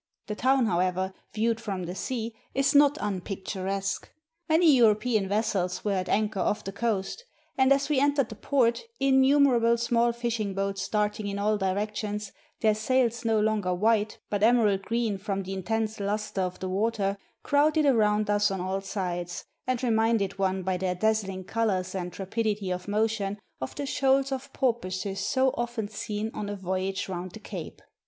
The 0.25 0.33
town, 0.33 0.65
however, 0.65 1.13
viewed 1.31 1.61
from 1.61 1.83
the 1.83 1.93
sea, 1.93 2.33
is 2.55 2.73
not 2.73 2.97
unpicturesque. 2.99 4.09
Many 4.49 4.75
European 4.75 5.27
vessels 5.29 5.85
were 5.85 5.91
at 5.91 6.09
anchor 6.09 6.39
off 6.39 6.63
the 6.63 6.71
coast: 6.71 7.23
and 7.55 7.71
as 7.71 7.87
we 7.87 7.99
entered 7.99 8.29
the 8.29 8.35
port, 8.35 8.81
in 8.99 9.21
numerable 9.21 9.77
small 9.77 10.11
fishing 10.11 10.55
boats 10.55 10.87
darting 10.89 11.27
in 11.27 11.37
all 11.37 11.55
directions, 11.55 12.31
their 12.61 12.73
sails 12.73 13.23
no 13.23 13.39
longer 13.39 13.75
white, 13.75 14.17
but 14.27 14.41
emerald 14.41 14.81
green 14.81 15.19
from 15.19 15.43
the 15.43 15.53
intense 15.53 15.99
luster 15.99 16.41
of 16.41 16.57
the 16.59 16.67
water, 16.69 17.19
crowded 17.43 17.85
around 17.85 18.27
us 18.27 18.49
on 18.49 18.59
all 18.59 18.81
sides, 18.81 19.45
and 19.67 19.83
reminded 19.83 20.39
one 20.39 20.63
by 20.63 20.77
their 20.77 20.95
dazzHng 20.95 21.45
colors 21.45 21.93
and 21.93 22.17
rapidity 22.19 22.71
of 22.71 22.87
motion 22.87 23.37
of 23.61 23.75
the 23.75 23.85
shoals 23.85 24.31
of 24.31 24.51
porpoises 24.51 25.19
so 25.19 25.49
often 25.55 25.87
seen 25.87 26.31
on 26.33 26.49
a 26.49 26.55
voyage 26.55 27.07
round 27.07 27.33
the 27.33 27.39
Cape. 27.39 27.83